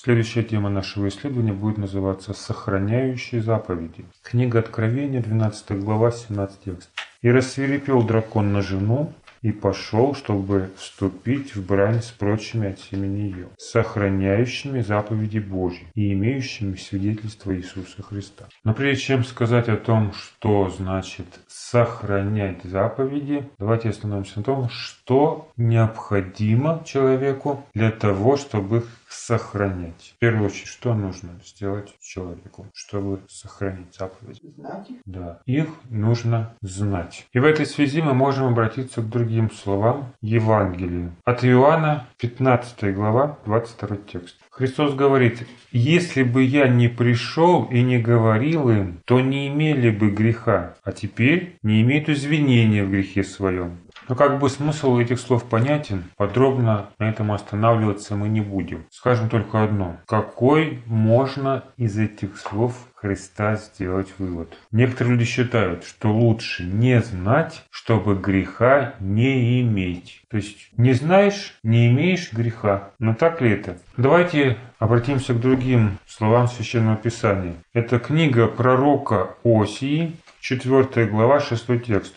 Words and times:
Следующая 0.00 0.44
тема 0.44 0.70
нашего 0.70 1.08
исследования 1.08 1.52
будет 1.52 1.76
называться 1.76 2.32
«Сохраняющие 2.32 3.42
заповеди». 3.42 4.04
Книга 4.22 4.60
Откровения, 4.60 5.20
12 5.20 5.72
глава, 5.80 6.12
17 6.12 6.60
текст. 6.64 6.90
«И 7.20 7.28
рассверепел 7.28 8.04
дракон 8.04 8.52
на 8.52 8.62
жену, 8.62 9.12
и 9.42 9.52
пошел, 9.52 10.14
чтобы 10.14 10.70
вступить 10.76 11.54
в 11.54 11.64
брань 11.64 12.02
с 12.02 12.10
прочими 12.10 12.70
от 12.70 12.80
семени 12.80 13.20
ее, 13.22 13.48
сохраняющими 13.56 14.80
заповеди 14.80 15.38
Божьи 15.38 15.86
и 15.94 16.12
имеющими 16.12 16.76
свидетельство 16.76 17.56
Иисуса 17.56 18.02
Христа. 18.02 18.46
Но 18.64 18.74
прежде 18.74 19.02
чем 19.02 19.24
сказать 19.24 19.68
о 19.68 19.76
том, 19.76 20.12
что 20.12 20.70
значит 20.70 21.26
сохранять 21.48 22.62
заповеди, 22.64 23.48
давайте 23.58 23.90
остановимся 23.90 24.38
на 24.38 24.44
том, 24.44 24.68
что 24.68 25.50
необходимо 25.56 26.82
человеку 26.84 27.64
для 27.74 27.90
того, 27.90 28.36
чтобы 28.36 28.78
их 28.78 28.86
сохранять. 29.08 30.14
В 30.16 30.18
первую 30.18 30.46
очередь, 30.46 30.68
что 30.68 30.94
нужно 30.94 31.30
сделать 31.44 31.94
человеку, 32.00 32.66
чтобы 32.74 33.20
сохранить 33.28 33.94
заповеди? 33.98 34.40
Знать 34.56 34.90
их. 34.90 34.96
Да, 35.04 35.40
их 35.46 35.68
нужно 35.90 36.54
знать. 36.60 37.26
И 37.32 37.38
в 37.38 37.44
этой 37.44 37.66
связи 37.66 38.02
мы 38.02 38.14
можем 38.14 38.46
обратиться 38.46 39.02
к 39.02 39.08
другим 39.08 39.50
словам 39.50 40.14
Евангелия. 40.20 41.12
От 41.24 41.44
Иоанна, 41.44 42.06
15 42.18 42.94
глава, 42.94 43.38
22 43.46 43.96
текст. 43.96 44.36
Христос 44.50 44.94
говорит, 44.94 45.46
«Если 45.70 46.24
бы 46.24 46.42
я 46.42 46.66
не 46.66 46.88
пришел 46.88 47.64
и 47.66 47.80
не 47.80 47.98
говорил 47.98 48.68
им, 48.70 49.00
то 49.04 49.20
не 49.20 49.46
имели 49.46 49.90
бы 49.90 50.10
греха, 50.10 50.74
а 50.82 50.90
теперь 50.90 51.58
не 51.62 51.82
имеют 51.82 52.08
извинения 52.08 52.84
в 52.84 52.90
грехе 52.90 53.22
своем». 53.22 53.78
Но 54.08 54.14
как 54.14 54.38
бы 54.38 54.48
смысл 54.48 54.98
этих 54.98 55.20
слов 55.20 55.44
понятен, 55.44 56.04
подробно 56.16 56.86
на 56.98 57.10
этом 57.10 57.30
останавливаться 57.30 58.16
мы 58.16 58.28
не 58.28 58.40
будем. 58.40 58.86
Скажем 58.90 59.28
только 59.28 59.62
одно. 59.62 59.98
Какой 60.06 60.82
можно 60.86 61.64
из 61.76 61.98
этих 61.98 62.38
слов 62.38 62.74
Христа 62.94 63.56
сделать 63.56 64.08
вывод? 64.18 64.56
Некоторые 64.72 65.12
люди 65.12 65.26
считают, 65.26 65.84
что 65.84 66.10
лучше 66.10 66.64
не 66.64 67.00
знать, 67.02 67.64
чтобы 67.70 68.16
греха 68.16 68.94
не 68.98 69.60
иметь. 69.60 70.22
То 70.30 70.38
есть 70.38 70.70
не 70.78 70.94
знаешь, 70.94 71.58
не 71.62 71.88
имеешь 71.88 72.32
греха. 72.32 72.90
Но 72.98 73.14
так 73.14 73.42
ли 73.42 73.50
это? 73.50 73.76
Давайте 73.98 74.56
обратимся 74.78 75.34
к 75.34 75.40
другим 75.40 75.98
словам 76.06 76.48
Священного 76.48 76.96
Писания. 76.96 77.56
Это 77.74 77.98
книга 77.98 78.46
пророка 78.46 79.34
Осии, 79.44 80.16
4 80.40 81.06
глава, 81.06 81.40
6 81.40 81.84
текст. 81.84 82.14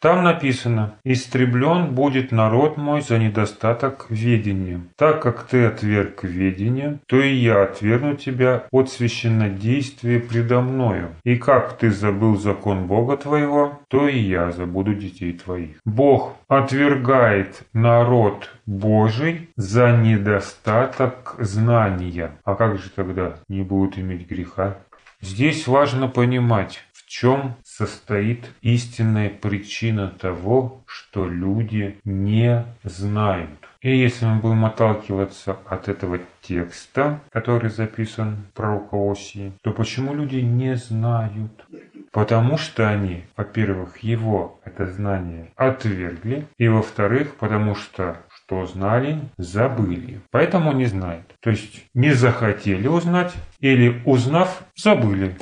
Там 0.00 0.22
написано 0.22 0.94
«Истреблен 1.02 1.92
будет 1.92 2.30
народ 2.30 2.76
мой 2.76 3.00
за 3.00 3.18
недостаток 3.18 4.06
ведения. 4.10 4.80
Так 4.96 5.20
как 5.22 5.42
ты 5.44 5.66
отверг 5.66 6.22
ведение, 6.22 7.00
то 7.06 7.20
и 7.20 7.34
я 7.34 7.64
отвергну 7.64 8.14
тебя 8.14 8.64
от 8.70 8.90
священнодействия 8.90 10.20
предо 10.20 10.60
мною. 10.60 11.08
И 11.24 11.34
как 11.34 11.78
ты 11.78 11.90
забыл 11.90 12.36
закон 12.36 12.86
Бога 12.86 13.16
твоего, 13.16 13.80
то 13.88 14.06
и 14.06 14.18
я 14.18 14.52
забуду 14.52 14.94
детей 14.94 15.32
твоих». 15.32 15.78
Бог 15.84 16.36
отвергает 16.46 17.62
народ 17.72 18.50
Божий 18.66 19.48
за 19.56 19.96
недостаток 19.96 21.34
знания. 21.40 22.38
А 22.44 22.54
как 22.54 22.78
же 22.78 22.88
тогда 22.90 23.34
не 23.48 23.62
будут 23.62 23.98
иметь 23.98 24.28
греха? 24.28 24.76
Здесь 25.20 25.66
важно 25.66 26.06
понимать, 26.06 26.84
чем 27.08 27.56
состоит 27.64 28.44
истинная 28.60 29.30
причина 29.30 30.08
того, 30.08 30.84
что 30.86 31.28
люди 31.28 31.98
не 32.04 32.64
знают. 32.84 33.50
И 33.80 33.96
если 33.96 34.26
мы 34.26 34.40
будем 34.40 34.64
отталкиваться 34.64 35.56
от 35.66 35.88
этого 35.88 36.18
текста, 36.42 37.20
который 37.30 37.70
записан 37.70 38.46
пророка 38.54 38.96
Осии, 38.96 39.52
то 39.62 39.72
почему 39.72 40.14
люди 40.14 40.36
не 40.36 40.76
знают? 40.76 41.52
Потому 42.10 42.58
что 42.58 42.88
они, 42.88 43.24
во-первых, 43.36 43.98
его, 43.98 44.58
это 44.64 44.86
знание, 44.86 45.52
отвергли, 45.56 46.46
и 46.56 46.66
во-вторых, 46.68 47.36
потому 47.36 47.74
что 47.74 48.16
что 48.48 48.66
знали, 48.66 49.20
забыли. 49.36 50.20
Поэтому 50.30 50.72
не 50.72 50.86
знают. 50.86 51.26
То 51.40 51.50
есть 51.50 51.84
не 51.94 52.12
захотели 52.12 52.88
узнать 52.88 53.34
или 53.60 54.00
узнав, 54.06 54.62
забыли. 54.74 55.36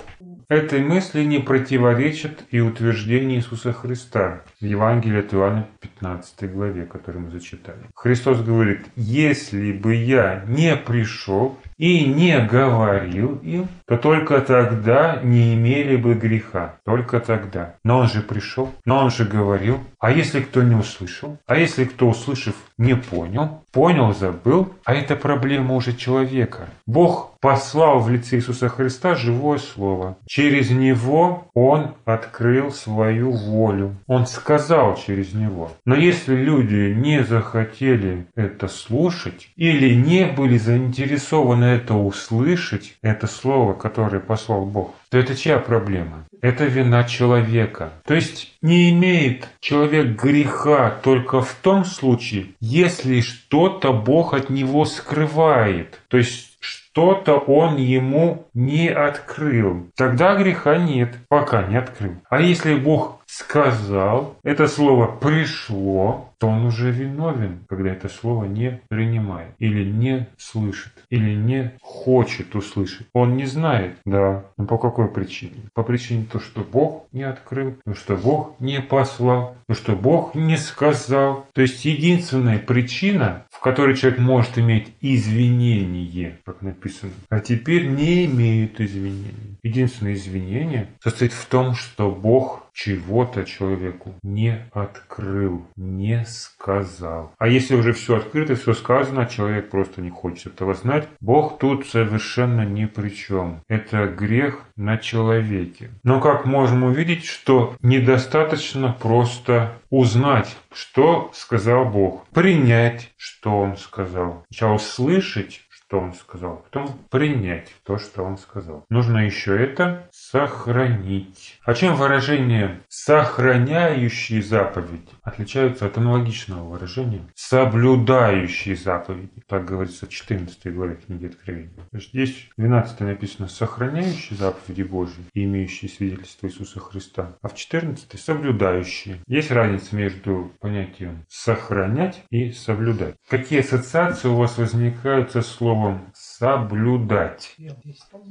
Этой 0.49 0.81
мысли 0.81 1.25
не 1.25 1.41
противоречит 1.41 2.45
и 2.53 2.61
утверждение 2.61 3.39
Иисуса 3.39 3.73
Христа 3.73 4.43
в 4.61 4.65
Евангелии 4.65 5.19
от 5.19 5.35
Иоанна 5.35 5.67
15 5.81 6.53
главе, 6.53 6.87
которую 6.87 7.25
мы 7.25 7.31
зачитали. 7.33 7.81
Христос 7.97 8.43
говорит, 8.43 8.87
если 8.95 9.73
бы 9.73 9.97
я 9.97 10.45
не 10.47 10.77
пришел 10.77 11.59
и 11.79 12.07
не 12.07 12.41
говорил 12.41 13.37
им, 13.43 13.69
то 13.87 13.97
только 13.97 14.41
тогда 14.41 15.21
не 15.23 15.55
имели 15.55 15.97
бы 15.97 16.15
греха. 16.15 16.77
Только 16.85 17.21
тогда. 17.21 17.75
Но 17.85 17.99
он 17.99 18.09
же 18.09 18.23
пришел, 18.23 18.73
но 18.85 18.99
он 18.99 19.11
же 19.11 19.25
говорил. 19.25 19.79
А 19.99 20.11
если 20.11 20.41
кто 20.41 20.63
не 20.63 20.75
услышал? 20.75 21.39
А 21.47 21.57
если 21.57 21.85
кто, 21.85 22.09
услышав, 22.09 22.55
не 22.79 22.97
понял? 22.97 23.63
Понял, 23.73 24.15
забыл? 24.15 24.73
А 24.85 24.95
это 24.95 25.17
проблема 25.17 25.75
уже 25.75 25.95
человека. 25.95 26.69
Бог 26.87 27.35
послал 27.41 28.01
в 28.01 28.11
лице 28.11 28.37
Иисуса 28.37 28.69
Христа 28.69 29.15
живое 29.15 29.59
слово. 29.59 30.17
Через 30.27 30.71
него 30.71 31.49
он 31.55 31.95
открыл 32.05 32.71
свою 32.71 33.31
волю. 33.33 33.97
Он 34.07 34.27
сказал 34.27 34.97
через 34.97 35.33
него. 35.35 35.73
Но 35.85 35.95
если 35.95 36.35
люди 36.35 36.93
не 36.95 37.23
захотели 37.25 38.27
это 38.35 38.69
слушать 38.69 39.49
или 39.57 39.95
не 39.95 40.27
были 40.27 40.57
заинтересованы 40.59 41.66
это 41.67 41.95
услышать, 41.95 42.97
это 43.03 43.27
слово, 43.27 43.75
которое 43.75 44.21
послал 44.21 44.65
Бог, 44.65 44.95
то 45.11 45.19
это 45.19 45.37
чья 45.37 45.59
проблема? 45.59 46.25
Это 46.43 46.65
вина 46.65 47.05
человека. 47.05 47.93
То 48.05 48.15
есть 48.15 48.55
не 48.63 48.91
имеет 48.91 49.49
человек 49.61 50.21
греха 50.21 50.91
только 51.03 51.41
в 51.41 51.55
том 51.55 51.85
случае, 51.85 52.49
если 52.61 53.21
что-то 53.21 53.93
Бог 53.93 54.35
от 54.35 54.51
него 54.51 54.85
скрывает. 54.85 56.01
То 56.09 56.19
есть 56.19 56.57
что-то 56.61 57.35
он 57.35 57.77
ему 57.77 58.49
не 58.55 58.89
открыл. 58.89 59.89
Тогда 59.97 60.35
греха 60.37 60.79
нет, 60.79 61.15
пока 61.29 61.67
не 61.67 61.77
открыл. 61.77 62.15
А 62.29 62.41
если 62.41 62.75
Бог 62.75 63.16
сказал, 63.27 64.37
это 64.43 64.69
слово 64.69 65.07
пришло, 65.07 66.33
то 66.39 66.49
он 66.49 66.67
уже 66.67 66.91
виновен, 66.91 67.61
когда 67.69 67.91
это 67.91 68.09
слово 68.09 68.45
не 68.45 68.81
принимает, 68.89 69.55
или 69.59 69.85
не 69.85 70.29
слышит, 70.37 70.93
или 71.11 71.35
не 71.35 71.73
хочет 71.81 72.55
услышать. 72.55 73.07
Он 73.13 73.37
не 73.37 73.47
знает, 73.47 73.97
да, 74.05 74.45
но 74.57 74.67
по 74.67 74.79
какой 74.79 75.09
причине? 75.09 75.71
По 75.75 75.83
причине 75.83 76.27
то, 76.31 76.39
что 76.41 76.61
Бог 76.61 77.07
не 77.13 77.23
открыл, 77.23 77.77
то, 77.85 77.95
что 77.95 78.17
Бог 78.17 78.55
не 78.61 78.81
послал, 78.81 79.57
то, 79.67 79.75
что 79.75 79.97
Бог 79.97 80.35
не 80.35 80.57
сказал. 80.57 81.47
То 81.55 81.63
есть 81.63 81.85
единственная 81.85 82.59
причина, 82.59 83.45
в 83.51 83.61
которой 83.61 83.97
человек 83.97 84.21
может 84.21 84.59
иметь 84.59 84.93
извинение, 85.01 86.39
как 86.45 86.63
написано, 86.63 87.13
а 87.31 87.41
теперь 87.41 87.89
не 87.89 88.27
имеет 88.27 88.81
извинений. 88.81 89.56
Единственное 89.67 90.15
извинение 90.15 90.87
состоит 91.03 91.33
в 91.33 91.45
том, 91.47 91.75
что 91.75 92.09
Бог 92.09 92.67
чего-то 92.73 93.45
человеку 93.45 94.15
не 94.23 94.69
открыл, 94.73 95.67
не 95.75 96.25
сказал. 96.25 97.33
А 97.39 97.49
если 97.49 97.75
уже 97.75 97.93
все 97.93 98.19
открыто, 98.19 98.55
все 98.55 98.75
сказано, 98.75 99.27
человек 99.27 99.71
просто 99.71 100.03
не 100.03 100.11
хочет 100.11 100.55
этого 100.55 100.75
знать, 100.75 101.09
Бог 101.21 101.59
тут 101.59 101.87
совершенно 101.87 102.65
ни 102.65 102.85
при 102.85 103.09
чем. 103.09 103.63
Это 103.67 104.07
грех 104.07 104.61
на 104.77 104.99
человеке. 104.99 105.91
Но 106.05 106.21
как 106.21 106.45
можем 106.45 106.85
увидеть, 106.85 107.25
что 107.25 107.75
недостаточно 107.81 108.95
просто 109.01 109.73
узнать, 109.91 110.55
что 110.73 111.31
сказал 111.35 111.87
Бог, 111.87 112.27
принять, 112.29 113.11
что 113.17 113.59
Он 113.59 113.77
сказал. 113.79 114.45
Сначала 114.51 114.75
услышать, 114.75 115.63
что 115.89 116.01
он 116.01 116.15
сказал, 116.15 116.65
потом 116.65 116.99
принять 117.11 117.73
то, 117.85 117.97
что 117.99 118.25
он 118.25 118.39
сказал. 118.39 118.85
Нужно 118.91 119.19
еще 119.19 119.57
это 119.57 120.09
сохранить. 120.13 121.61
А 121.65 121.75
чем 121.75 121.95
выражение 121.95 122.81
«сохраняющие 122.89 124.43
заповеди» 124.43 125.09
отличаются 125.27 125.87
от 125.87 125.99
аналогичного 125.99 126.67
выражения 126.69 127.21
«соблюдающие 127.35 128.77
заповеди»? 128.77 129.43
Так 129.47 129.67
говорится 129.67 130.07
в 130.07 130.09
14 130.09 130.75
главе 130.75 130.97
книги 130.97 131.27
Откровения. 131.27 131.71
Здесь 131.93 132.49
в 132.57 132.61
12 132.61 133.01
написано 133.01 133.49
«сохраняющие 133.49 134.39
заповеди 134.39 134.83
Божьи 134.83 135.25
и 135.35 135.45
имеющие 135.45 135.91
свидетельство 135.91 136.47
Иисуса 136.47 136.81
Христа», 136.81 137.37
а 137.43 137.49
в 137.49 137.55
14 137.55 138.19
«соблюдающие». 138.19 139.19
Есть 139.27 139.51
разница 139.51 139.95
между 139.95 140.53
понятием 140.61 141.25
«сохранять» 141.29 142.23
и 142.31 142.51
«соблюдать». 142.53 143.17
Какие 143.29 143.61
ассоциации 143.61 144.29
у 144.29 144.37
вас 144.37 144.57
возникают 144.57 145.33
со 145.33 145.43
словом 145.43 145.67
словом 145.67 146.13
соблюдать. 146.15 147.57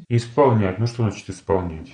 Исполнять. 0.10 0.80
Ну 0.80 0.88
что 0.88 1.04
значит 1.04 1.30
исполнять? 1.30 1.92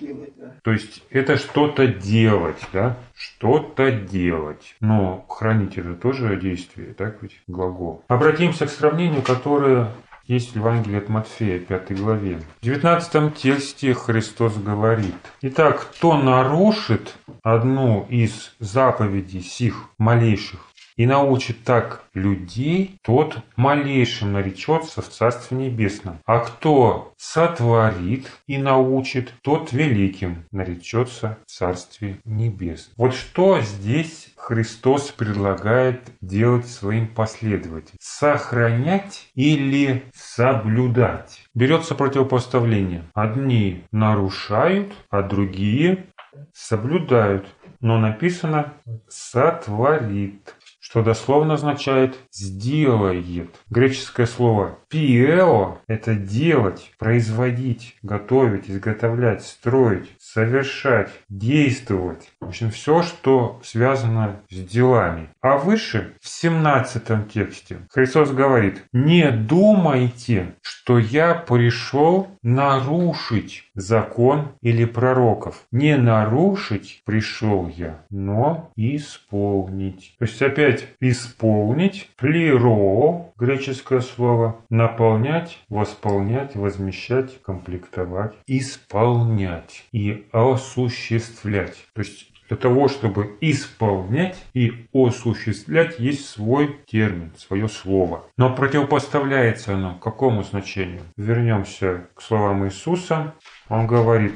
То 0.63 0.71
есть 0.71 1.03
это 1.09 1.37
что-то 1.37 1.87
делать, 1.87 2.61
да? 2.73 2.97
Что-то 3.15 3.91
делать. 3.91 4.75
Но 4.91 5.25
хранить 5.29 5.77
это 5.77 5.93
тоже 5.93 6.37
действие, 6.37 6.93
так 6.93 7.21
ведь? 7.21 7.41
Глагол. 7.47 8.03
Обратимся 8.09 8.65
к 8.65 8.69
сравнению, 8.69 9.21
которое 9.21 9.87
есть 10.25 10.51
в 10.51 10.55
Евангелии 10.57 10.97
от 10.97 11.07
Матфея, 11.07 11.59
5 11.59 11.97
главе. 11.97 12.41
В 12.59 12.65
19 12.65 13.33
тексте 13.33 13.93
Христос 13.93 14.57
говорит, 14.57 15.15
«Итак, 15.41 15.87
кто 15.91 16.17
нарушит 16.17 17.15
одну 17.41 18.05
из 18.09 18.53
заповедей 18.59 19.41
сих 19.41 19.89
малейших 19.97 20.70
и 20.95 21.05
научит 21.05 21.63
так 21.63 22.05
людей, 22.13 22.99
тот 23.03 23.37
малейшим 23.55 24.33
наречется 24.33 25.01
в 25.01 25.09
Царстве 25.09 25.57
Небесном. 25.57 26.19
А 26.25 26.39
кто 26.39 27.13
сотворит 27.17 28.31
и 28.47 28.57
научит, 28.57 29.33
тот 29.41 29.71
великим 29.71 30.45
наречется 30.51 31.37
в 31.45 31.51
Царстве 31.51 32.17
Небесном. 32.25 32.93
Вот 32.97 33.13
что 33.13 33.61
здесь 33.61 34.33
Христос 34.35 35.11
предлагает 35.11 36.01
делать 36.21 36.67
своим 36.67 37.07
последователям. 37.07 37.97
Сохранять 37.99 39.29
или 39.35 40.03
соблюдать. 40.13 41.43
Берется 41.53 41.95
противопоставление. 41.95 43.03
Одни 43.13 43.83
нарушают, 43.91 44.91
а 45.09 45.21
другие 45.21 46.05
соблюдают. 46.53 47.47
Но 47.79 47.97
написано 47.97 48.73
«сотворит» 49.07 50.55
что 50.91 51.03
дословно 51.03 51.53
означает 51.53 52.17
«сделает». 52.31 53.55
Греческое 53.69 54.25
слово 54.25 54.77
«пиэо»– 54.91 55.77
это 55.87 56.15
делать, 56.15 56.91
производить, 56.99 57.95
готовить, 58.03 58.69
изготовлять, 58.69 59.43
строить, 59.43 60.11
совершать, 60.19 61.09
действовать. 61.29 62.29
В 62.41 62.47
общем, 62.47 62.71
все, 62.71 63.01
что 63.01 63.61
связано 63.63 64.41
с 64.49 64.55
делами. 64.55 65.29
А 65.41 65.57
выше, 65.57 66.13
в 66.21 66.27
17 66.27 67.31
тексте, 67.31 67.77
Христос 67.89 68.31
говорит 68.31 68.83
«Не 68.91 69.31
думайте, 69.31 70.55
что 70.61 70.99
я 70.99 71.35
пришел 71.35 72.27
нарушить 72.43 73.69
закон 73.73 74.49
или 74.61 74.83
пророков. 74.83 75.63
Не 75.71 75.95
нарушить 75.95 77.01
пришел 77.05 77.69
я, 77.69 78.03
но 78.09 78.71
исполнить». 78.75 80.15
То 80.19 80.25
есть 80.25 80.41
опять 80.41 80.87
исполнить, 80.99 82.09
плиро, 82.17 83.30
греческое 83.41 84.01
слово, 84.01 84.63
наполнять, 84.69 85.57
восполнять, 85.67 86.55
возмещать, 86.55 87.41
комплектовать, 87.41 88.35
исполнять 88.45 89.83
и 89.91 90.27
осуществлять. 90.31 91.75
То 91.93 92.01
есть 92.01 92.31
для 92.47 92.57
того, 92.57 92.87
чтобы 92.87 93.37
исполнять 93.41 94.37
и 94.53 94.85
осуществлять, 94.93 95.99
есть 95.99 96.29
свой 96.29 96.77
термин, 96.85 97.31
свое 97.35 97.67
слово. 97.67 98.25
Но 98.37 98.53
противопоставляется 98.53 99.73
оно 99.73 99.95
какому 99.95 100.43
значению? 100.43 101.01
Вернемся 101.17 102.09
к 102.13 102.21
словам 102.21 102.65
Иисуса. 102.65 103.33
Он 103.69 103.87
говорит, 103.87 104.33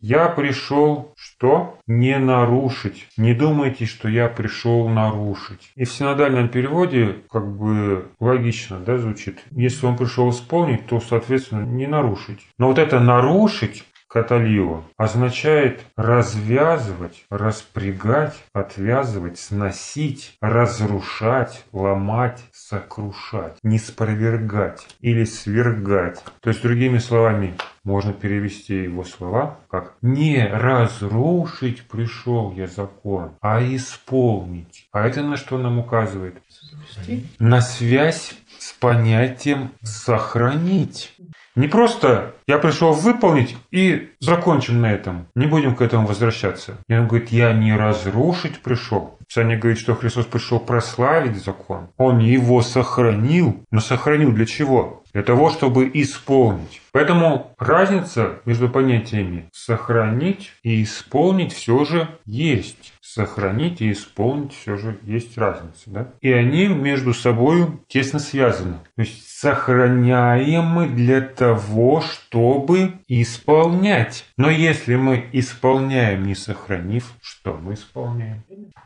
я 0.00 0.28
пришел 0.28 1.14
что? 1.40 1.78
Не 1.86 2.18
нарушить. 2.18 3.08
Не 3.16 3.32
думайте, 3.32 3.86
что 3.86 4.08
я 4.08 4.28
пришел 4.28 4.88
нарушить. 4.90 5.72
И 5.74 5.84
в 5.84 5.90
синодальном 5.90 6.50
переводе 6.50 7.16
как 7.30 7.56
бы 7.56 8.08
логично 8.20 8.78
да, 8.78 8.98
звучит. 8.98 9.38
Если 9.50 9.86
он 9.86 9.96
пришел 9.96 10.28
исполнить, 10.28 10.86
то, 10.86 11.00
соответственно, 11.00 11.64
не 11.64 11.86
нарушить. 11.86 12.40
Но 12.58 12.66
вот 12.66 12.78
это 12.78 13.00
нарушить 13.00 13.84
каталио 14.10 14.82
означает 14.96 15.82
развязывать, 15.96 17.24
распрягать, 17.30 18.34
отвязывать, 18.52 19.38
сносить, 19.38 20.36
разрушать, 20.40 21.64
ломать, 21.72 22.42
сокрушать, 22.52 23.56
не 23.62 23.78
спровергать 23.78 24.88
или 25.00 25.24
свергать. 25.24 26.22
То 26.40 26.50
есть, 26.50 26.62
другими 26.62 26.98
словами, 26.98 27.54
можно 27.84 28.12
перевести 28.12 28.82
его 28.82 29.04
слова 29.04 29.58
как 29.70 29.94
«не 30.02 30.46
разрушить 30.46 31.88
пришел 31.88 32.52
я 32.52 32.66
закон, 32.66 33.32
а 33.40 33.62
исполнить». 33.62 34.88
А 34.92 35.06
это 35.06 35.22
на 35.22 35.36
что 35.36 35.56
нам 35.56 35.78
указывает? 35.78 36.42
На 37.38 37.60
связь 37.60 38.34
с 38.58 38.72
понятием 38.72 39.72
«сохранить». 39.82 41.16
Не 41.56 41.66
просто 41.66 42.34
я 42.46 42.58
пришел 42.58 42.92
выполнить 42.92 43.56
и 43.70 44.10
закончим 44.20 44.80
на 44.80 44.92
этом. 44.92 45.26
Не 45.34 45.46
будем 45.46 45.74
к 45.74 45.82
этому 45.82 46.06
возвращаться. 46.06 46.78
И 46.88 46.94
он 46.94 47.08
говорит, 47.08 47.30
я 47.30 47.52
не 47.52 47.74
разрушить 47.76 48.60
пришел. 48.60 49.18
Писание 49.26 49.58
говорит, 49.58 49.78
что 49.78 49.94
Христос 49.94 50.26
пришел 50.26 50.60
прославить 50.60 51.42
закон. 51.42 51.88
Он 51.96 52.18
его 52.18 52.62
сохранил. 52.62 53.64
Но 53.70 53.80
сохранил 53.80 54.32
для 54.32 54.46
чего? 54.46 55.02
Для 55.12 55.22
того, 55.22 55.50
чтобы 55.50 55.90
исполнить. 55.94 56.82
Поэтому 56.92 57.54
разница 57.58 58.40
между 58.44 58.68
понятиями 58.68 59.48
сохранить 59.52 60.52
и 60.62 60.82
исполнить 60.82 61.52
все 61.52 61.84
же 61.84 62.08
есть 62.26 62.94
сохранить 63.14 63.80
и 63.80 63.92
исполнить 63.92 64.52
все 64.52 64.76
же 64.76 64.98
есть 65.02 65.36
разница. 65.36 65.90
Да? 65.90 66.08
И 66.20 66.30
они 66.30 66.68
между 66.68 67.12
собой 67.12 67.66
тесно 67.88 68.18
связаны. 68.18 68.78
То 68.96 69.02
есть 69.02 69.28
сохраняемы 69.28 70.88
для 70.88 71.20
того, 71.20 72.02
чтобы 72.02 72.92
исполнять. 73.08 74.26
Но 74.36 74.50
если 74.50 74.96
мы 74.96 75.26
исполняем, 75.32 76.24
не 76.24 76.34
сохранив, 76.34 77.12
что 77.20 77.54
мы 77.54 77.74
исполняем? 77.74 78.42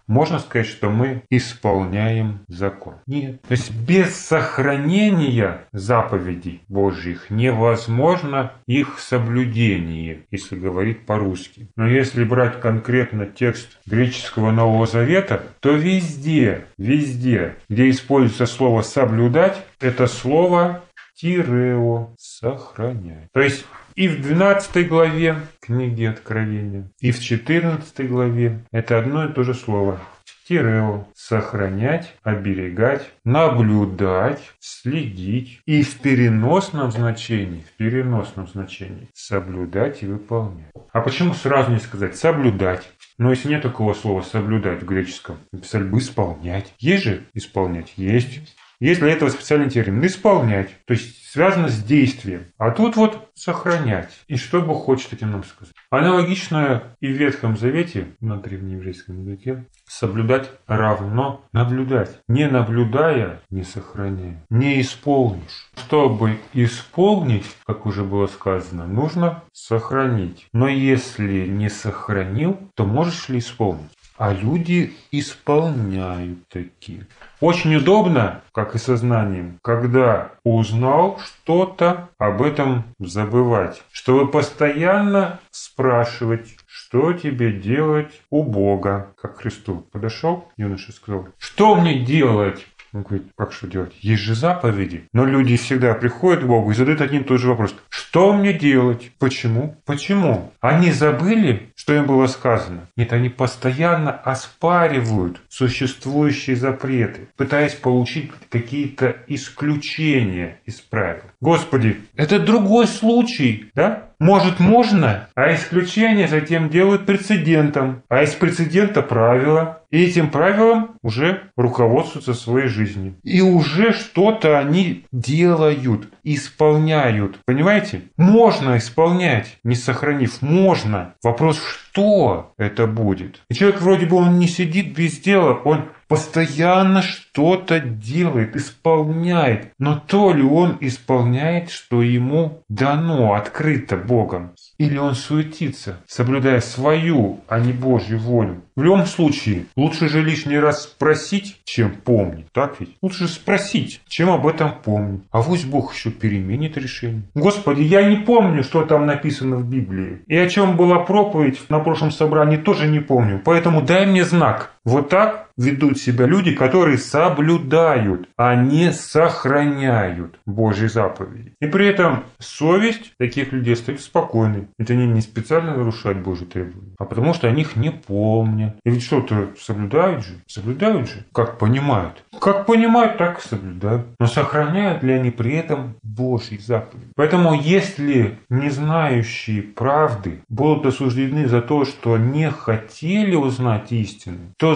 Можно 0.06 0.38
сказать, 0.38 0.66
что 0.66 0.90
мы 0.90 1.22
исполняем 1.30 2.40
закон. 2.46 2.94
Нет. 3.06 3.40
То 3.42 3.52
есть 3.52 3.74
без 3.74 4.14
сохранения 4.14 5.64
заповедей 5.72 6.62
Божьих 6.68 7.30
невозможно 7.30 8.52
их 8.66 8.98
соблюдение, 8.98 10.26
если 10.30 10.56
говорить 10.56 11.06
по-русски. 11.06 11.68
Но 11.76 11.88
если 11.88 12.22
брать 12.22 12.60
конкретно 12.60 13.26
текст 13.26 13.78
греческого 13.86 14.13
Нового 14.52 14.86
Завета, 14.86 15.42
то 15.60 15.70
везде, 15.70 16.66
везде, 16.78 17.56
где 17.68 17.90
используется 17.90 18.46
слово 18.46 18.82
«соблюдать», 18.82 19.64
это 19.80 20.06
слово 20.06 20.82
тирео 21.14 22.14
сохранять. 22.18 23.30
То 23.32 23.40
есть 23.40 23.64
и 23.94 24.08
в 24.08 24.20
12 24.20 24.88
главе 24.88 25.36
книги 25.60 26.04
Откровения, 26.04 26.90
и 27.00 27.12
в 27.12 27.20
14 27.20 28.08
главе 28.08 28.64
это 28.72 28.98
одно 28.98 29.26
и 29.26 29.32
то 29.32 29.44
же 29.44 29.54
слово. 29.54 30.00
Тирео– 30.46 31.06
сохранять, 31.14 32.14
оберегать, 32.22 33.10
наблюдать, 33.24 34.40
следить. 34.60 35.60
И 35.64 35.82
в 35.82 35.98
переносном 36.00 36.92
значении, 36.92 37.60
в 37.60 37.72
переносном 37.76 38.46
значении 38.46 39.08
соблюдать 39.14 40.02
и 40.02 40.06
выполнять. 40.06 40.70
А 40.92 41.00
почему 41.00 41.34
сразу 41.34 41.70
не 41.70 41.78
сказать 41.78 42.16
соблюдать? 42.16 42.88
Но 43.16 43.30
если 43.30 43.48
нет 43.48 43.62
такого 43.62 43.94
слова 43.94 44.22
соблюдать 44.22 44.82
в 44.82 44.86
греческом, 44.86 45.38
написали 45.52 45.84
бы 45.84 45.98
исполнять. 45.98 46.74
Есть 46.78 47.04
же 47.04 47.22
исполнять? 47.32 47.94
Есть. 47.96 48.56
Есть 48.84 49.00
для 49.00 49.12
этого 49.12 49.30
специальный 49.30 49.70
термин. 49.70 50.04
Исполнять. 50.04 50.68
То 50.84 50.92
есть 50.92 51.30
связано 51.30 51.68
с 51.68 51.82
действием. 51.82 52.48
А 52.58 52.70
тут 52.70 52.96
вот 52.96 53.30
сохранять. 53.34 54.10
И 54.28 54.36
что 54.36 54.60
Бог 54.60 54.84
хочет 54.84 55.14
этим 55.14 55.30
нам 55.30 55.42
сказать. 55.42 55.72
Аналогично 55.88 56.82
и 57.00 57.06
в 57.06 57.16
Ветхом 57.16 57.56
Завете, 57.56 58.08
на 58.20 58.36
древнееврейском 58.36 59.22
языке, 59.22 59.64
соблюдать 59.86 60.50
равно 60.66 61.46
наблюдать. 61.54 62.20
Не 62.28 62.46
наблюдая, 62.46 63.40
не 63.48 63.62
сохраняя. 63.62 64.44
Не 64.50 64.82
исполнишь. 64.82 65.70
Чтобы 65.78 66.38
исполнить, 66.52 67.46
как 67.64 67.86
уже 67.86 68.04
было 68.04 68.26
сказано, 68.26 68.86
нужно 68.86 69.44
сохранить. 69.54 70.46
Но 70.52 70.68
если 70.68 71.46
не 71.46 71.70
сохранил, 71.70 72.58
то 72.74 72.84
можешь 72.84 73.30
ли 73.30 73.38
исполнить? 73.38 73.90
А 74.16 74.32
люди 74.32 74.94
исполняют 75.10 76.46
такие. 76.48 77.06
Очень 77.40 77.76
удобно, 77.76 78.42
как 78.52 78.74
и 78.74 78.78
сознанием, 78.78 79.58
когда 79.62 80.32
узнал 80.44 81.18
что-то, 81.22 82.08
об 82.18 82.42
этом 82.42 82.84
забывать. 82.98 83.82
Чтобы 83.90 84.30
постоянно 84.30 85.40
спрашивать, 85.50 86.56
что 86.66 87.12
тебе 87.12 87.52
делать 87.52 88.20
у 88.30 88.44
Бога. 88.44 89.14
Как 89.20 89.38
Христу 89.38 89.86
подошел, 89.92 90.48
юноша 90.56 90.92
сказал, 90.92 91.28
что 91.38 91.74
мне 91.74 92.04
делать? 92.04 92.66
Он 92.94 93.02
говорит, 93.02 93.26
как 93.36 93.52
что 93.52 93.66
делать? 93.66 93.92
Есть 94.00 94.22
же 94.22 94.36
заповеди. 94.36 95.08
Но 95.12 95.24
люди 95.24 95.56
всегда 95.56 95.94
приходят 95.94 96.44
к 96.44 96.46
Богу 96.46 96.70
и 96.70 96.74
задают 96.74 97.00
один 97.00 97.22
и 97.22 97.24
тот 97.24 97.40
же 97.40 97.48
вопрос. 97.48 97.74
Что 97.88 98.32
мне 98.32 98.52
делать? 98.52 99.10
Почему? 99.18 99.76
Почему? 99.84 100.52
Они 100.60 100.92
забыли, 100.92 101.72
что 101.84 101.94
им 101.94 102.06
было 102.06 102.26
сказано. 102.28 102.88
Нет, 102.96 103.12
они 103.12 103.28
постоянно 103.28 104.10
оспаривают 104.10 105.42
существующие 105.50 106.56
запреты, 106.56 107.28
пытаясь 107.36 107.74
получить 107.74 108.30
какие-то 108.48 109.16
исключения 109.26 110.60
из 110.64 110.80
правил. 110.80 111.24
Господи, 111.42 111.98
это 112.16 112.38
другой 112.38 112.86
случай, 112.86 113.70
да? 113.74 114.04
Может, 114.18 114.60
можно, 114.60 115.28
а 115.34 115.54
исключение 115.54 116.28
затем 116.28 116.70
делают 116.70 117.04
прецедентом, 117.04 118.02
а 118.08 118.22
из 118.22 118.32
прецедента 118.32 119.02
правила. 119.02 119.82
И 119.90 120.02
этим 120.02 120.30
правилом 120.30 120.96
уже 121.02 121.50
руководствуются 121.56 122.34
своей 122.34 122.66
жизнью. 122.66 123.14
И 123.22 123.40
уже 123.42 123.92
что-то 123.92 124.58
они 124.58 125.04
делают, 125.12 126.08
исполняют. 126.24 127.38
Понимаете? 127.44 128.02
Можно 128.16 128.78
исполнять, 128.78 129.58
не 129.62 129.76
сохранив. 129.76 130.42
Можно. 130.42 131.14
Вопрос, 131.22 131.58
что 131.74 132.52
это 132.56 132.86
будет? 132.86 133.40
И 133.50 133.54
человек 133.54 133.80
вроде 133.80 134.06
бы 134.06 134.16
он 134.16 134.38
не 134.38 134.46
сидит 134.48 134.94
без 134.94 135.18
дела, 135.18 135.54
он 135.64 135.90
постоянно 136.14 137.02
что-то 137.02 137.80
делает, 137.80 138.54
исполняет. 138.54 139.72
Но 139.80 140.00
то 140.06 140.32
ли 140.32 140.44
он 140.44 140.78
исполняет, 140.80 141.72
что 141.72 142.02
ему 142.02 142.62
дано, 142.68 143.34
открыто 143.34 143.96
Богом, 143.96 144.52
или 144.78 144.96
он 144.96 145.16
суетится, 145.16 145.96
соблюдая 146.06 146.60
свою, 146.60 147.40
а 147.48 147.58
не 147.58 147.72
Божью 147.72 148.20
волю. 148.20 148.62
В 148.76 148.82
любом 148.82 149.06
случае, 149.06 149.66
лучше 149.76 150.08
же 150.08 150.22
лишний 150.22 150.58
раз 150.58 150.84
спросить, 150.84 151.60
чем 151.64 151.90
помнить. 151.90 152.46
Так 152.52 152.76
ведь? 152.78 152.96
Лучше 153.02 153.26
спросить, 153.26 154.00
чем 154.06 154.30
об 154.30 154.46
этом 154.46 154.72
помнить. 154.84 155.22
А 155.32 155.42
пусть 155.42 155.66
Бог 155.66 155.94
еще 155.94 156.12
переменит 156.12 156.76
решение. 156.76 157.22
Господи, 157.34 157.82
я 157.82 158.08
не 158.08 158.16
помню, 158.16 158.62
что 158.62 158.84
там 158.84 159.06
написано 159.06 159.56
в 159.56 159.68
Библии. 159.68 160.22
И 160.28 160.36
о 160.36 160.48
чем 160.48 160.76
была 160.76 161.00
проповедь 161.00 161.60
на 161.68 161.80
прошлом 161.80 162.12
собрании, 162.12 162.56
тоже 162.56 162.86
не 162.86 163.00
помню. 163.00 163.40
Поэтому 163.44 163.82
дай 163.82 164.06
мне 164.06 164.24
знак. 164.24 164.70
Вот 164.84 165.08
так 165.08 165.43
ведут 165.56 165.98
себя 165.98 166.26
люди, 166.26 166.54
которые 166.54 166.98
соблюдают, 166.98 168.28
а 168.36 168.54
не 168.54 168.92
сохраняют 168.92 170.38
Божьи 170.46 170.86
заповеди. 170.86 171.54
И 171.60 171.66
при 171.66 171.86
этом 171.86 172.24
совесть 172.38 173.12
таких 173.18 173.52
людей 173.52 173.76
стоит 173.76 174.00
спокойной. 174.00 174.68
Это 174.78 174.92
они 174.92 175.06
не 175.06 175.20
специально 175.20 175.76
нарушают 175.76 176.18
Божьи 176.18 176.44
требования, 176.44 176.94
а 176.98 177.04
потому 177.04 177.34
что 177.34 177.48
они 177.48 177.62
их 177.62 177.76
не 177.76 177.90
помнят. 177.90 178.76
И 178.84 178.90
ведь 178.90 179.02
что-то 179.02 179.50
соблюдают 179.58 180.24
же, 180.24 180.34
соблюдают 180.46 181.08
же, 181.08 181.24
как 181.32 181.58
понимают. 181.58 182.24
Как 182.40 182.66
понимают, 182.66 183.18
так 183.18 183.38
и 183.38 183.48
соблюдают. 183.48 184.06
Но 184.18 184.26
сохраняют 184.26 185.02
ли 185.02 185.12
они 185.12 185.30
при 185.30 185.52
этом 185.52 185.96
Божьи 186.02 186.58
заповеди? 186.58 187.12
Поэтому 187.16 187.54
если 187.54 188.38
не 188.48 188.70
знающие 188.70 189.62
правды 189.62 190.40
будут 190.48 190.86
осуждены 190.86 191.46
за 191.48 191.62
то, 191.62 191.84
что 191.84 192.16
не 192.18 192.50
хотели 192.50 193.34
узнать 193.34 193.92
истины, 193.92 194.54
то 194.58 194.74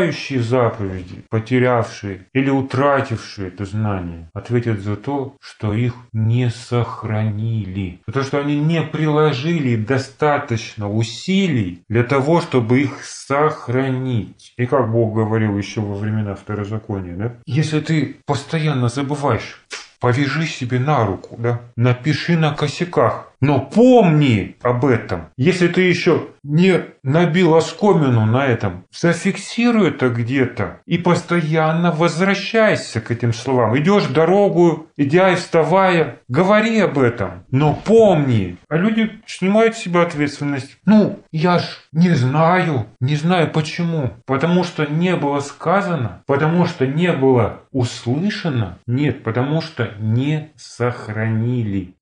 забывающие 0.00 0.42
заповеди, 0.42 1.24
потерявшие 1.28 2.26
или 2.32 2.50
утратившие 2.50 3.48
это 3.48 3.64
знание, 3.64 4.30
ответят 4.32 4.80
за 4.80 4.96
то, 4.96 5.36
что 5.40 5.74
их 5.74 5.94
не 6.12 6.50
сохранили. 6.50 8.00
За 8.06 8.12
то, 8.12 8.22
что 8.22 8.38
они 8.40 8.58
не 8.58 8.82
приложили 8.82 9.76
достаточно 9.76 10.90
усилий 10.90 11.82
для 11.88 12.04
того, 12.04 12.40
чтобы 12.40 12.80
их 12.80 13.04
сохранить. 13.04 14.54
И 14.56 14.66
как 14.66 14.90
Бог 14.90 15.14
говорил 15.14 15.58
еще 15.58 15.80
во 15.80 15.94
времена 15.94 16.34
Второзакония, 16.34 17.16
да? 17.16 17.34
Если 17.46 17.80
ты 17.80 18.16
постоянно 18.24 18.88
забываешь 18.88 19.60
повяжи 20.00 20.46
себе 20.46 20.78
на 20.78 21.04
руку, 21.04 21.36
да? 21.38 21.60
Напиши 21.76 22.36
на 22.36 22.54
косяках. 22.54 23.29
Но 23.40 23.60
помни 23.60 24.56
об 24.62 24.84
этом. 24.84 25.28
Если 25.36 25.68
ты 25.68 25.82
еще 25.82 26.28
не 26.42 26.84
набил 27.02 27.54
оскомину 27.54 28.26
на 28.26 28.46
этом, 28.46 28.84
зафиксируй 28.92 29.88
это 29.88 30.08
где-то 30.10 30.80
и 30.86 30.98
постоянно 30.98 31.90
возвращайся 31.90 33.00
к 33.00 33.10
этим 33.10 33.32
словам. 33.32 33.78
Идешь 33.78 34.06
дорогу, 34.06 34.88
идя 34.96 35.30
и 35.32 35.36
вставая, 35.36 36.20
говори 36.28 36.80
об 36.80 36.98
этом. 36.98 37.44
Но 37.50 37.74
помни. 37.74 38.56
А 38.68 38.76
люди 38.76 39.10
снимают 39.26 39.76
с 39.76 39.80
себя 39.80 40.02
ответственность. 40.02 40.76
Ну, 40.84 41.20
я 41.32 41.58
ж 41.58 41.64
не 41.92 42.10
знаю. 42.10 42.86
Не 43.00 43.16
знаю 43.16 43.50
почему. 43.50 44.10
Потому 44.26 44.64
что 44.64 44.86
не 44.86 45.16
было 45.16 45.40
сказано. 45.40 46.22
Потому 46.26 46.66
что 46.66 46.86
не 46.86 47.12
было 47.12 47.60
услышано. 47.72 48.78
Нет, 48.86 49.22
потому 49.22 49.60
что 49.62 49.90
не 49.98 50.50
сохранили. 50.56 51.94